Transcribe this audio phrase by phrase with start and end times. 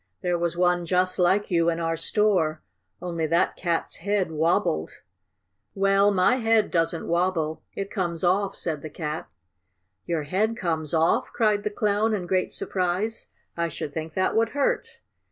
[0.21, 2.63] "There was one just like you in our store,
[3.03, 4.89] only that cat's head wobbled."
[5.75, 9.29] "Well, my head doesn't wobble it comes off," said the Cat.
[10.07, 13.27] "Your head comes off!" cried the Clown in great surprise.
[13.55, 15.01] "I should think that would hurt!"